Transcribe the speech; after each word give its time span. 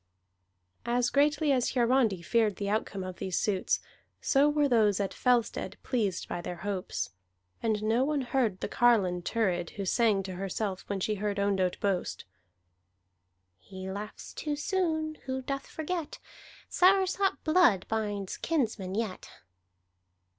As 0.87 1.11
greatly 1.11 1.51
as 1.51 1.75
Hiarandi 1.75 2.23
feared 2.23 2.55
the 2.55 2.71
outcome 2.71 3.03
of 3.03 3.17
these 3.17 3.37
suits, 3.37 3.79
so 4.19 4.49
were 4.49 4.67
those 4.67 4.99
at 4.99 5.13
Fellstead 5.13 5.75
pleased 5.83 6.27
by 6.27 6.41
their 6.41 6.55
hopes. 6.65 7.11
And 7.61 7.83
no 7.83 8.03
one 8.03 8.21
heard 8.21 8.61
the 8.61 8.67
carline 8.67 9.21
Thurid, 9.21 9.69
who 9.75 9.85
sang 9.85 10.23
to 10.23 10.33
herself 10.37 10.85
when 10.89 10.99
she 10.99 11.13
heard 11.21 11.37
Ondott 11.37 11.79
boast: 11.79 12.25
"He 13.59 13.91
laughs 13.91 14.33
too 14.33 14.55
soon 14.55 15.19
Who 15.27 15.43
doth 15.43 15.67
forget, 15.67 16.17
Soursop 16.67 17.37
blood 17.43 17.85
Binds 17.87 18.37
kinsmen 18.37 18.95
yet." 18.95 19.29